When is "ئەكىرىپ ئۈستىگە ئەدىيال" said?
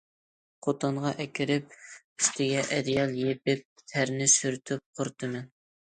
1.23-3.13